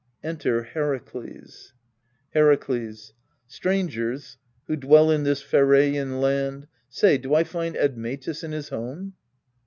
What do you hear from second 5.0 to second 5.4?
in